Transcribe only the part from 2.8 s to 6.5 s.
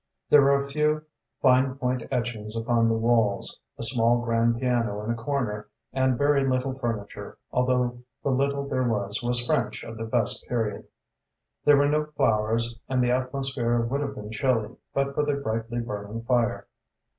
the walls, a small grand piano in a corner, and very